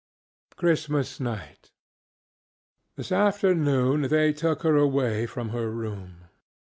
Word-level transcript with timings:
CHRISTMAS 0.55 1.19
NIGHT.ŌĆöThis 1.19 3.11
afternoon 3.15 4.01
they 4.09 4.33
took 4.33 4.63
her 4.63 4.75
away 4.75 5.27
from 5.27 5.49
her 5.49 5.69
room. 5.69 6.21